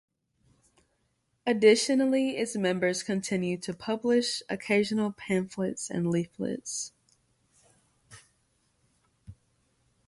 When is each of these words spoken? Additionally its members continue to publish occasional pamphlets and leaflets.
Additionally 1.45 2.31
its 2.35 2.55
members 2.55 3.03
continue 3.03 3.55
to 3.55 3.71
publish 3.71 4.41
occasional 4.49 5.11
pamphlets 5.11 5.91
and 5.91 6.09
leaflets. 6.09 6.91